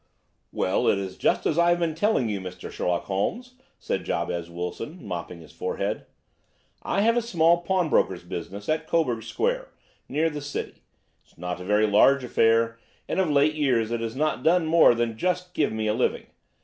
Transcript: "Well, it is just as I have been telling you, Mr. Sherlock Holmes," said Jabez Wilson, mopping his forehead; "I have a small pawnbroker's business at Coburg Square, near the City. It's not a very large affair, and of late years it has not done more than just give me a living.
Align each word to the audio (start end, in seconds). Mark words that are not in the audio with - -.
"Well, 0.51 0.87
it 0.87 0.97
is 0.97 1.15
just 1.15 1.45
as 1.45 1.59
I 1.59 1.69
have 1.69 1.77
been 1.77 1.93
telling 1.93 2.27
you, 2.27 2.41
Mr. 2.41 2.71
Sherlock 2.71 3.03
Holmes," 3.03 3.53
said 3.77 4.03
Jabez 4.03 4.49
Wilson, 4.49 5.05
mopping 5.05 5.41
his 5.41 5.51
forehead; 5.51 6.07
"I 6.81 7.01
have 7.01 7.15
a 7.17 7.21
small 7.21 7.59
pawnbroker's 7.61 8.23
business 8.23 8.67
at 8.67 8.87
Coburg 8.87 9.21
Square, 9.21 9.67
near 10.09 10.31
the 10.31 10.41
City. 10.41 10.81
It's 11.23 11.37
not 11.37 11.61
a 11.61 11.65
very 11.65 11.85
large 11.85 12.23
affair, 12.23 12.79
and 13.07 13.19
of 13.19 13.29
late 13.29 13.53
years 13.53 13.91
it 13.91 14.01
has 14.01 14.15
not 14.15 14.41
done 14.41 14.65
more 14.65 14.95
than 14.95 15.19
just 15.19 15.53
give 15.53 15.71
me 15.71 15.85
a 15.85 15.93
living. 15.93 16.25